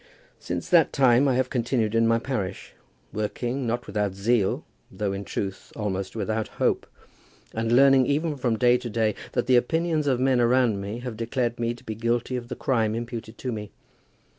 Since 0.39 0.67
that 0.71 0.91
time 0.91 1.27
I 1.27 1.35
have 1.35 1.51
continued 1.51 1.93
in 1.93 2.07
my 2.07 2.17
parish, 2.17 2.73
working, 3.13 3.67
not 3.67 3.85
without 3.85 4.15
zeal, 4.15 4.65
though 4.89 5.13
in 5.13 5.23
truth, 5.23 5.71
almost 5.75 6.15
without 6.15 6.47
hope, 6.57 6.87
and 7.53 7.71
learning 7.71 8.07
even 8.07 8.35
from 8.35 8.57
day 8.57 8.79
to 8.79 8.89
day 8.89 9.13
that 9.33 9.45
the 9.45 9.57
opinions 9.57 10.07
of 10.07 10.19
men 10.19 10.41
around 10.41 10.81
me 10.81 11.01
have 11.01 11.15
declared 11.17 11.59
me 11.59 11.75
to 11.75 11.83
be 11.83 11.93
guilty 11.93 12.35
of 12.35 12.47
the 12.47 12.55
crime 12.55 12.95
imputed 12.95 13.37
to 13.37 13.51
me. 13.51 13.73